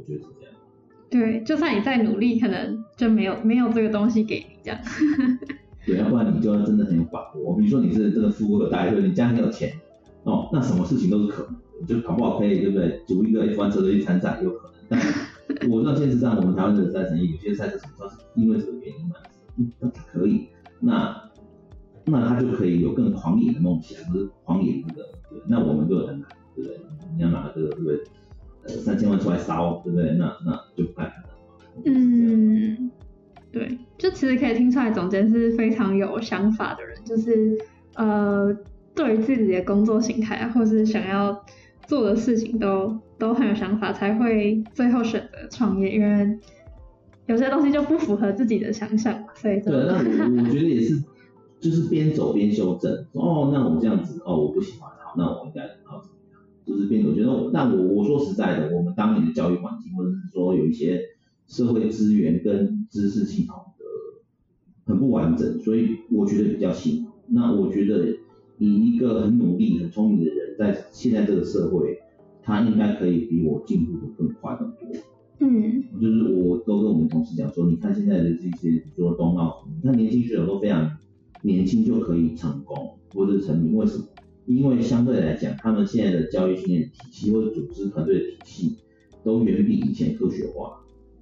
[0.00, 0.54] 我觉得是这样。
[1.10, 4.80] 对，就算你再努力，可能就没有没有这个东西给你这样。
[5.84, 7.56] 对，要不然你就要真的很有把握。
[7.56, 9.72] 比如说你是真的富二代，或者你家很有钱，
[10.24, 11.52] 哦，那什么事情都是可能
[11.86, 13.02] 的，就搞不好可以，对不对？
[13.06, 14.74] 组一个 F1 车队去参赛，有可能。
[14.88, 15.00] 但
[15.68, 19.16] 我知道现实上我们台湾的赛产业有些赛车手是因为这个原因嘛，
[19.80, 20.46] 那他可以，
[20.80, 21.30] 那
[22.04, 24.94] 那他就可以有更狂野的梦想，或者狂野的，
[25.28, 26.80] 对，那我们就很难，对不对？
[27.16, 28.00] 你要拿这个，对不对？
[28.70, 30.12] 呃，三千万出来烧，对不对？
[30.18, 31.30] 那那就不太可能。
[31.84, 32.90] 嗯，
[33.52, 37.56] 对，就其实可以听出来，总监是非常有想法的人，就是
[37.94, 38.54] 呃，
[38.94, 41.44] 对于自己的工作形态啊，或是想要
[41.86, 46.38] 做的事情都都很有想法，才会最后选择创业，因为
[47.26, 51.02] 有些东西就不符合自己的想象嘛，所以对，那我我觉得也是，
[51.60, 55.62] 就是边走边修正，哦，那我这样子，哦，我不喜欢，好，那我应该？
[56.70, 61.00] 就是变，我，觉得，但我我说实在的，我们当年的教育环境，或者是说有一些
[61.48, 63.84] 社会资源跟知识系统的
[64.84, 67.10] 很不完整，所以我觉得比较辛苦。
[67.26, 68.06] 那我觉得
[68.58, 71.98] 以一个很努力、很聪明的人，在现在这个社会，
[72.40, 75.00] 他应该可以比我进步的更快很多。
[75.40, 80.98] 嗯，就是我都跟我们同事讲说，你看现在的这些，比如说冬奥，你看年轻选手都非常
[81.42, 84.04] 年轻就可以成功或者是成名，为什么？
[84.52, 88.76] 因为相对来讲，他们现在的教育训练体系或者组织团队的体系，
[89.22, 90.80] 都远比以前科学化。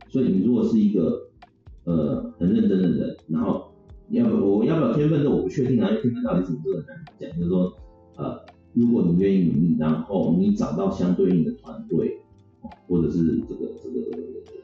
[0.09, 1.29] 所以你如果是一个
[1.85, 3.71] 呃很认真的人，然后
[4.09, 7.31] 要不我要不要天分这我不确定啊，因为天分到底怎么这个难讲。
[7.37, 7.71] 就是说
[8.17, 8.41] 呃，
[8.73, 12.17] 如果你愿意努力，然后你找到相对应的团队，
[12.87, 14.01] 或者是这个这个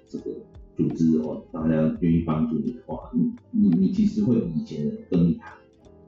[0.09, 0.31] 这个
[0.75, 5.53] 组织哦，大家愿意帮助你的话，你你你其实会比以前人更厉害。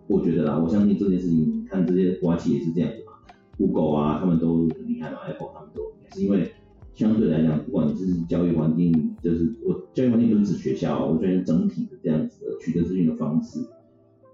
[0.09, 3.13] 我觉得啦，我相信这件事情，看这些国企业是这样子嘛
[3.59, 6.53] ，Google 啊，他们都很厉害嘛，Apple 他们都也是因为
[6.95, 13.61] 相对来讲，不管你是教育环境，就是我教育环境不是指学校，我觉得整体的这样子的取得资讯的方式，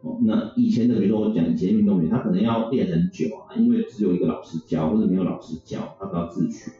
[0.03, 6.71] 哦，那以前的比如说我讲以前运动员，他可能要练很久啊，因为只有一个老师教或者没有老师教，他都要自学。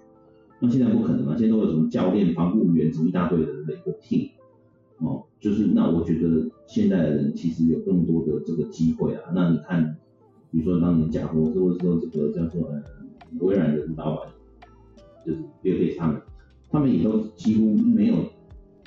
[0.61, 4.31] 那现在不可能嘛，现在都有什么教练、防护员，什么一大堆的一个 team。
[4.99, 9.31] 哦，就是那我觉得现在的人其实有更多的这个机会啊。
[9.35, 9.95] 那你看，
[10.51, 12.83] 比如说当年贾博士，或者说这个叫做呃
[13.41, 14.31] 微软的老板，
[15.27, 16.23] 就是比尔盖茨他们，
[16.71, 18.15] 他们也都几乎没有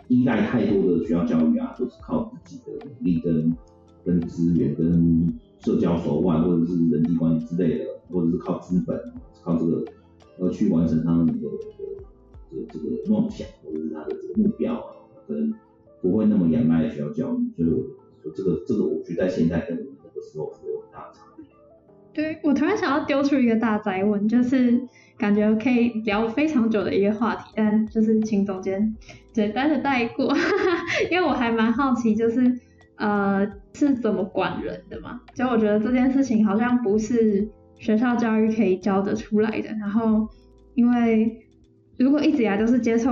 [0.08, 3.56] 依赖太多的学校教育啊，都是靠自己的努力跟
[4.04, 9.00] 跟资源、跟社交手腕或者是人际关系之类的，或者是靠资本，
[9.44, 9.86] 靠这个
[10.40, 14.96] 而去完成他们的这个这个梦想或者是他的这个目标啊，
[15.28, 15.54] 跟。
[16.06, 17.70] 不会那么仰赖学校教育，所以
[18.24, 21.44] 我这个这个，我觉得在现在跟我们那个时候是有很大的差别。
[22.14, 24.88] 对我突然想要丢出一个大灾问，就是
[25.18, 28.96] 感觉可以聊非常久的一个话题，但就是请总监
[29.34, 30.32] 简单的带过，
[31.10, 32.60] 因为我还蛮好奇，就是
[32.98, 35.22] 呃是怎么管人的嘛？
[35.34, 39.70] 就我觉得这件事情好像不是学校教育可以教得出来的。
[39.80, 40.30] 然后
[40.76, 41.48] 因为
[41.98, 43.12] 如果一直以来都是接受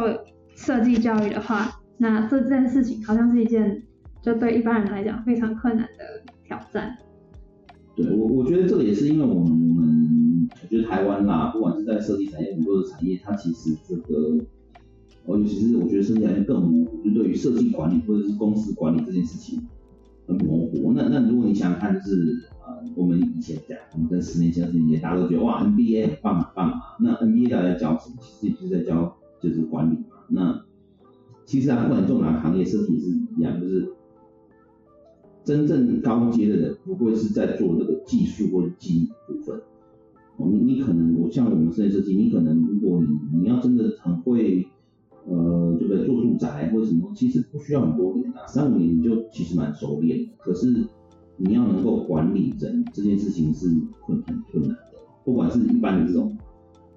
[0.56, 3.84] 设计教育的话，那做这件事情好像是一件，
[4.22, 6.98] 就对一般人来讲非常困难的挑战。
[7.96, 14.38] 对我，我觉得这个也是因为我们，我们我觉得台湾啦，不管是在设计产业很多的产业，它其实这个，
[15.28, 19.62] 尤其是我觉得设计产业更模糊，就对于设计管理或者是公司管理这件事情
[20.28, 20.92] 很模糊。
[20.94, 26.82] 那那如果你想想看，就是呃，我们以前讲，我们跟十年前、二十年前，大家都觉得哇，NBA 很棒很棒嘛。
[27.00, 28.16] 那 NBA 大家教什么？
[28.22, 30.18] 其实就是在教就是管理嘛。
[30.30, 30.66] 那
[31.46, 33.88] 其实啊，不管做哪个行业，设计也是一样，就是
[35.44, 39.62] 真正高阶的人不会是在做那个技术或者技艺部分。
[40.38, 44.66] 哦，你你可能，我像我们室内设计，你可能如果你你要真的很会，
[45.28, 46.06] 呃，对不对？
[46.06, 50.32] 做住宅或者什么，其实不需要很多年啊，三五年你就其实蛮熟练的。
[50.40, 50.88] 可是
[51.38, 53.68] 你要能够管理人这件事情是
[54.02, 54.78] 困很困难的，
[55.24, 56.36] 不管是一般的这种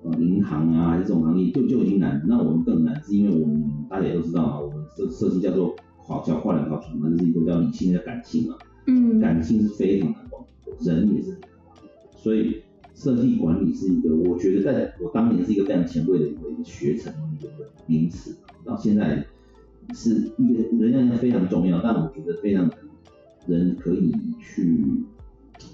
[0.02, 2.22] 呃银行啊，还是这种行业，就就已经难。
[2.26, 5.74] 那我们更难，是因为我们大家也都知道啊，我们设设计叫做
[6.06, 8.56] 考叫跨两考传嘛，就是一个叫理性的感性嘛。
[8.86, 9.20] 嗯。
[9.20, 12.62] 感性是非常难管理的，人也是很难管理，所以。
[12.98, 17.50] 设计管理是一个，我觉得在我当年是一个非常前卫的一个学程一个
[17.84, 19.22] 名词，到现在
[19.92, 22.70] 是一个仍然非常重要，但我觉得非常
[23.46, 24.82] 人可以去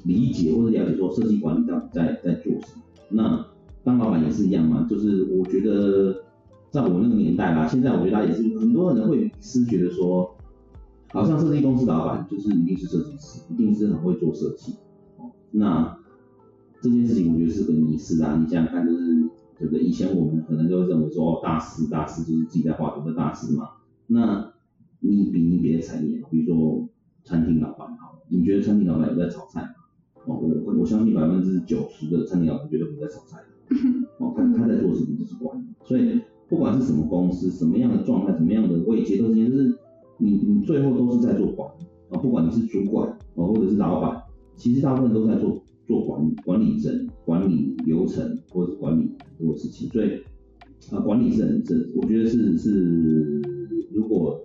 [0.02, 2.82] 理解或者了解说设计管理到底在在做什么。
[3.10, 3.46] 那
[3.84, 6.24] 当老板也是一样嘛，就是我觉得
[6.70, 10.34] 在我那个年代吧，现在我觉得也是很多人会是觉得说，
[11.12, 14.74] 好像设计公司老板就是一定是设计师，一定是很会做设计，
[15.50, 15.98] 那。
[16.84, 18.36] 这件事情我觉得是个迷失啊！
[18.42, 19.14] 你想想看，就是
[19.56, 19.84] 对不对？
[19.84, 23.68] 以前我们可能都认为说，大师大师就是自己在画图的大师嘛。
[24.08, 24.52] 那
[24.98, 26.88] 你比你别的产业，比如说
[27.22, 29.68] 餐厅老板好，你觉得餐厅老板有在炒菜吗？
[30.26, 33.38] 哦，我我相信百分之九十的餐厅老板绝对不在炒菜。
[34.18, 35.16] 哦，他他在做什么？
[35.18, 35.64] 就是管理。
[35.84, 39.76] 所以不管是什么公司，什么样的状态，什么样的位阶，都是就是
[40.18, 42.20] 你你最后都是在做管理啊。
[42.20, 44.22] 不管你是主管哦，或者是老板，
[44.56, 45.62] 其实大部分都在做。
[45.84, 50.12] 做管理管理人管理流程或者管理很多事情，所以
[50.92, 53.42] 啊管理是很正，我觉得是是
[53.92, 54.40] 如果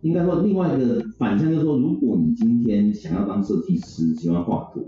[0.00, 4.82] 应该说另外一个反向就是说，如果你今天想要当设计师，喜欢画图，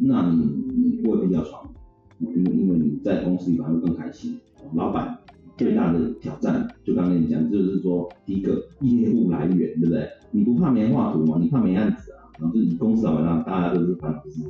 [0.00, 1.70] 那你你未必要闯，
[2.18, 4.38] 因为因为你在公司里反而更开心。
[4.74, 5.16] 老板
[5.56, 10.08] 最大的挑战，就刚刚跟你讲，就是说第一个业务来源，对不对？
[10.30, 11.38] 你不怕没人画图吗？
[11.40, 12.28] 你怕没案子啊？
[12.38, 14.40] 然后就是公司老板让大家都是烦恼就是。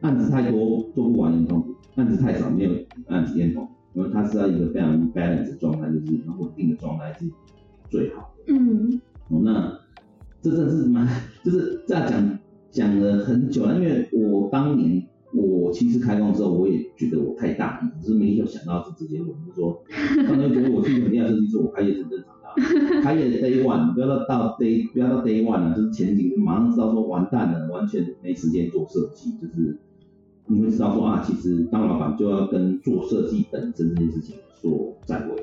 [0.00, 2.70] 案子太多做不完很痛苦，案子太少没有
[3.08, 7.28] 案子也痛苦，因为它是要一个非常 balance 的状态，就是很稳定的状态是
[7.90, 8.52] 最好的。
[8.54, 9.76] 嗯，哦，那
[10.40, 11.04] 这真的是蛮，
[11.42, 12.38] 就是这样讲
[12.70, 19.82] 讲了很久了，因为我当年我其实开工之后，我也觉得我太大意，只是没有想到是直接问，就说
[20.26, 29.78] 当年觉得我是一个很厉害设计师，我开业是正常的，开业 day one 不要到到 day 不要到 day one 了，就是前几个马上知道说完蛋了，完全没时间做设计，就是。
[30.50, 35.36] 你会知道说啊，其实当老板就要跟做设计本身这件事情说再会。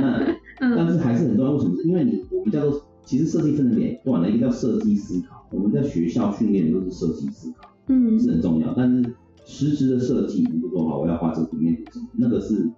[0.00, 0.36] 那
[0.76, 1.76] 但是还是很重要，为什么？
[1.76, 8.74] 是因为你我们叫做其实设计分成两段的，一个叫设计思考，我们在学校训练的都是设计思考，嗯，是很重要。
[8.74, 12.70] 但是实质的设计，你就说好我要画这个平面图，那个是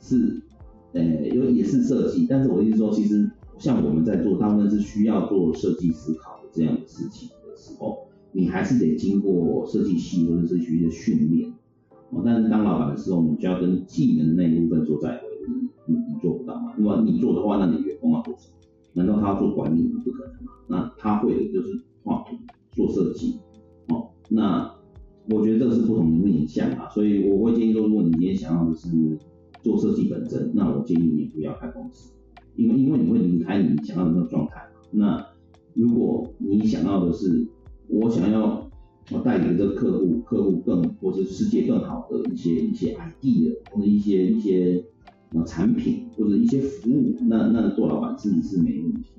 [0.00, 0.40] 是
[0.92, 7.98] 呃有也是设计，但是我意思说，其实像我们在做，大部分是需要做设计思考的这样的事情的时候。
[8.30, 11.50] 你还是得经过设计系或者是学习的训练，
[12.10, 16.74] 哦，但是当老板的时候，你就要跟技能的那一部分做在就是你你做不到嘛？
[16.76, 18.54] 那么你做的话，那你员工要做什么？
[18.92, 20.02] 难道他要做管理吗？
[20.04, 20.52] 不可能嘛？
[20.66, 22.36] 那他会的就是画图、
[22.72, 23.38] 做设计，
[24.28, 24.74] 那
[25.30, 28.88] 我觉得这个是不同的面向啊，所以我会建议说，如果你今天想要的是
[29.62, 32.12] 做设计本身，那我建议你不要开公司，
[32.56, 34.62] 因为因为你会离开你想要的那个状态。
[34.90, 35.26] 那
[35.74, 37.46] 如果你想要的是
[37.88, 38.66] 我想要
[39.10, 44.82] 我带给这个客户，客户更或是世界更好的一些一些 idea 或者一些一些
[45.34, 49.10] 呃产品或者一些服务，那那做老板自己是没问题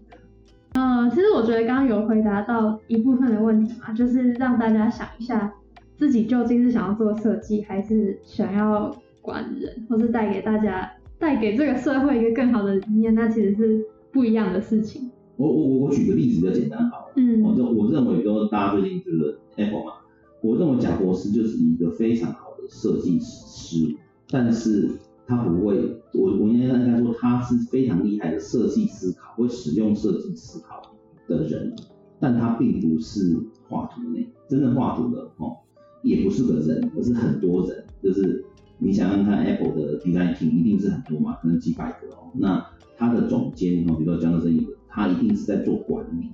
[0.73, 0.81] 的。
[0.81, 5.53] 呃，其实我觉得刚刚有回答到一部分的问题嘛，就是让大家想一下
[5.97, 15.09] 自己究竟是想要做设计，还是想要管人，或是带给大家带给这个社会一个更好的理念，那其实是不一样的事情。
[15.35, 19.93] 我我我我举个例子比较简单好了，嗯，我就我认为说大家最近这个 Apple 嘛，
[20.41, 23.95] 我认为贾博士就是一个非常好的设计师，
[24.29, 24.89] 但是
[25.25, 25.77] 他不会，
[26.13, 30.81] 我我应该应该说他是非常厉害的设计思考，会使用设计思考
[31.27, 31.75] 的人，
[32.19, 35.57] 但他并不是画图那真正画图的哦，
[36.03, 38.43] 也不是个人，而是很多人，就是
[38.77, 42.65] 你想想看 Apple 的 design team 一定是很多嘛，可能几百个哦，那
[42.97, 44.73] 他的总监哦，比如说江德生一个。
[44.91, 46.31] 他一定是在做管理，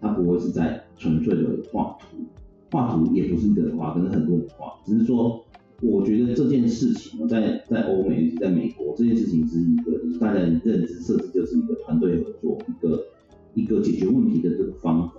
[0.00, 2.16] 他不会是在纯粹的画图，
[2.72, 5.44] 画图也不是一个人画，可能很多人画，只是说，
[5.80, 13.06] 我觉得这件事情在在欧美，在美国，这件事情是一个就是大家认知设计就是一个团队合作，一个
[13.54, 15.14] 一个解决问题的这个方法，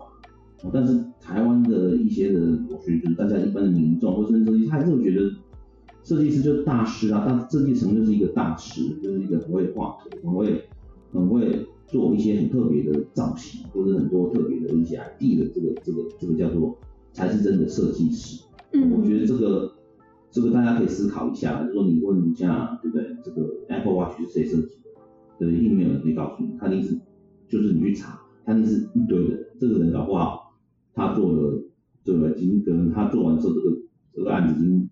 [0.73, 5.31] 但是台湾的一些的，我觉得大家一般的民众或甚至设计师，他还是会觉得
[6.03, 10.61] 设计师就是大师啊，但设计成就是一个大师，就是一个很会画图，很会
[11.13, 16.77] 很会做一些很特别的造型，或者很多特别的一些 ID 的这个这个这个叫做
[17.13, 18.43] 才是真的设计师。
[18.73, 19.71] 嗯，我觉得这个
[20.31, 23.17] 这个大家可以思考一下，就是说你问一下，对不对？
[23.23, 25.01] 这个 Apple Watch 是谁设计的？
[25.39, 26.99] 对，一定没有人可以告诉你，他一定是
[27.47, 30.53] 就是你去查，他一定是一堆的，这个人搞不好
[30.93, 31.63] 他做了，
[32.03, 32.33] 对不对？
[32.39, 33.77] 已经可能他做完之后，这个
[34.13, 34.89] 这个案子已经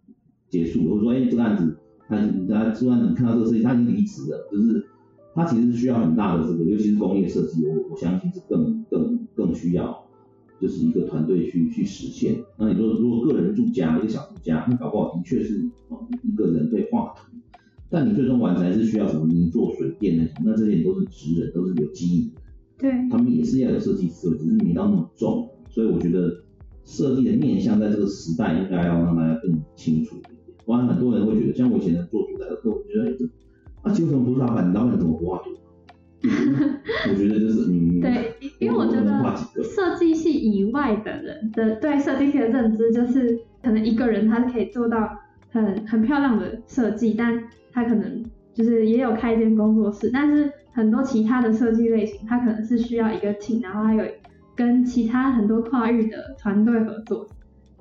[0.50, 1.78] 结束了，或者说，哎，这个案子
[2.08, 2.18] 他
[2.48, 4.88] 他做完你看到这个设计，他已经离职了，就是
[5.36, 10.07] 他其实需要很大的这个，尤其是工业设计，我我相信是更更更需要。
[10.62, 12.36] 就是一个团队去去实现。
[12.58, 15.70] 那你说如果个人住家一个小住家，那搞不好的确是
[16.24, 17.38] 一个人被画图，
[17.90, 22.42] 但你最终完成还是需要什么泥做水电那种，那这些都是职人，都是有机遇的。
[22.80, 25.50] 对，他们也是要有设计思维，只是没到那么重。
[25.70, 26.44] 所以我觉得
[26.84, 30.36] 设计的面向在这个时代应该要让大家更清楚一点。
[30.66, 33.26] 不然很多人会觉得，像我以前做主宅的客户，觉得哎这，
[33.84, 34.74] 那其实什么不是老板？
[34.74, 35.52] 老板怎么不画图？
[36.28, 38.34] 我觉得就是嗯，对，
[39.98, 45.10] 计系以外的人的对设计系的认知，就是可能一个人他是可以做到
[45.52, 48.24] 很很漂亮的设计，但他可能
[48.54, 54.04] 就是也有开一间工作室，但是很多其他的设计类型，他可能是需要一个 team，然后还有
[54.56, 57.28] 跟其他很多跨域的团队合作。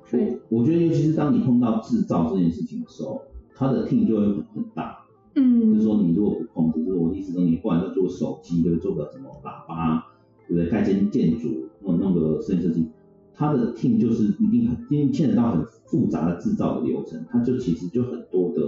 [0.05, 3.21] 所以我觉得，尤其是当你碰到制造这件事情的时候，
[3.55, 4.99] 他的 team 就会很很大。
[5.35, 8.81] 嗯，就是说你如果不控制，就是我意思说你不管要做手机，对不对？
[8.81, 10.05] 做个什么喇叭，
[10.47, 10.69] 对不对？
[10.71, 12.85] 盖间建筑，弄弄个摄影设计，
[13.33, 18.61] 它的 team 就是一定很，因为牵扯到很复杂的制造的流程，它就其实就很多的，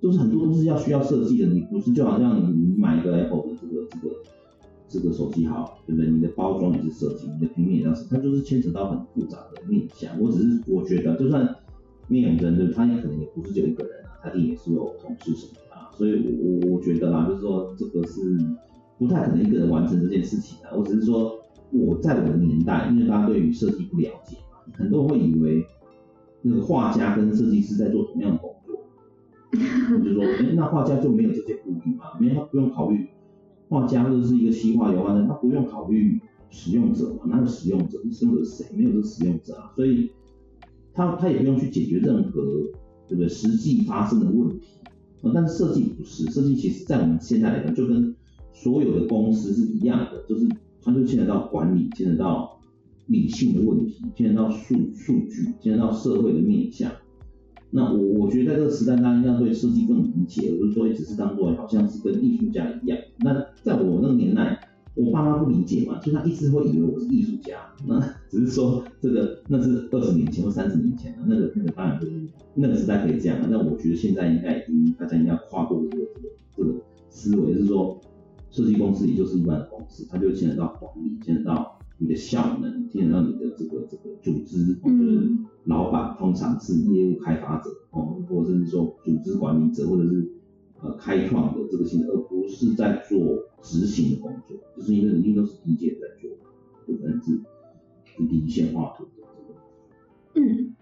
[0.00, 1.46] 就是很多都是要需要设计的。
[1.46, 4.14] 你不是就好像你你买一个 Apple 的这个这个
[4.88, 6.10] 这个手机好，对不对？
[6.10, 10.20] 你的包装也是设计，你的平面也是，它就是牵扯到很复杂的面向。
[10.20, 11.56] 我只是我觉得，就算
[12.08, 15.96] 面有人，对，他也可能也不是就一个人啊，他一定也是有同事什么的。
[15.96, 18.20] 所以，我我觉得啦，就是说这个是
[18.98, 20.76] 不太可能一个人完成这件事情的。
[20.76, 21.38] 我只是说，
[21.72, 25.64] 我在我的年代，因为大家对于设计不了解嘛，很多人会以为
[26.42, 28.76] 那个画家跟设计师在做同样的工作，
[30.04, 32.04] 就说，哎，那画家就没有这些顾虑嘛？
[32.20, 33.08] 因为他不用考虑
[33.68, 36.20] 画家或者是一个西画油画的，他不用考虑
[36.50, 37.20] 使用者嘛？
[37.26, 37.98] 那个使用者？
[38.10, 38.66] 使用者是谁？
[38.76, 40.10] 没有这个使用者啊，所以
[40.92, 42.42] 他他也不用去解决任何
[43.08, 44.78] 对不对实际发生的问题。
[45.32, 48.14] 但是设计不是，设计其实在我们现在来讲，就跟
[48.52, 50.48] 所有的公司是一样的，就是
[50.82, 52.60] 它就牵扯到管理，牵扯到
[53.06, 56.90] 理性的问题，牵扯到数数据，牵扯到社会的面向。
[57.70, 62.98] 那我我觉得在这个时代，大家应该对设计更理解，不是说只是当做好像是跟艺术家一样。
[63.20, 64.68] 那在我那个年代。
[64.94, 72.12] 我爸妈不理解嘛，就他一直会以为我是艺术家，那只是说这个那是二十年前或三十年前的，那个那个当然就是
[72.54, 76.74] 那个时代可以这样，那我觉得现在应该已经大家应该跨过这个这个这个
[77.08, 77.98] 思维，是说
[78.52, 85.32] 设计公司也就是一般的公司，它就牵扯到管理，牵扯到你的效能，牵扯到你的这个这个组织，就是
[85.64, 90.30] 老板通常是业务开发者哦，或者是说组织管理者，或者是。
[90.84, 96.28] 呃，开创的这个性质，而不是在做执行的工作，就是因为一定都是低阶在做，
[96.84, 97.40] 不可能是
[98.04, 99.10] 是第一线画图的
[100.34, 100.44] 这个。
[100.44, 100.74] 嗯。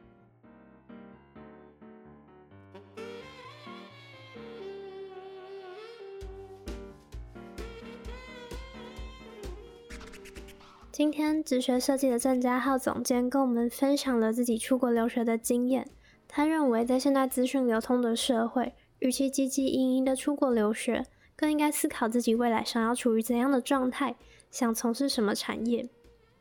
[11.01, 15.89] 今天直学设计的郑家浩总监跟我们分享了自己出国留学的经验。
[16.29, 24.15] 他认为，在现在资讯流通的社会，与其汲汲营营的出国留学，更应该思考自己未来想要处于怎样的状态，
[24.51, 25.89] 想从事什么产业。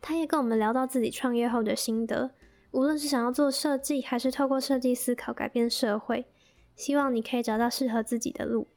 [0.01, 2.31] 他也跟我们聊到自己创业后的心得，
[2.71, 6.25] 无论是想要做设计，还是透过设计思考改变社会，
[6.75, 8.67] 希望你可以找到适合自己的路。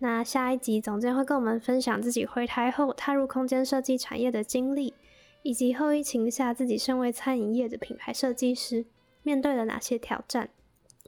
[0.00, 4.92] 那下一集总监会跟我们分享自己回台后踏入空间设计产业的经历，
[5.42, 8.86] 以及后疫情下自己身为餐饮业的品牌设计师
[9.22, 10.50] 面对了哪些挑战。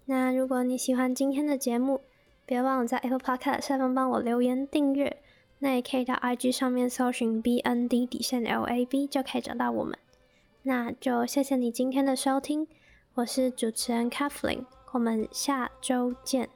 [0.06, 2.02] 那如果你喜欢今天的节目，
[2.44, 5.18] 别忘了在 Apple Podcast 下方帮我留言订阅。
[5.60, 9.98] 那也可以到 IG 上面搜寻 BND 底线 LAB 就可以找到我们。
[10.62, 12.66] 那就谢谢你今天的收听，
[13.14, 16.50] 我是主持人 Kathleen，我们下周见。